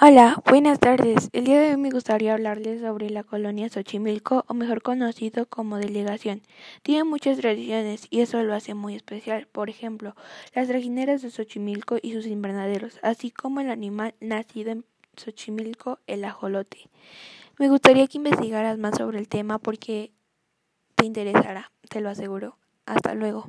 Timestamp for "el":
1.32-1.46, 13.58-13.70, 16.06-16.24, 19.18-19.26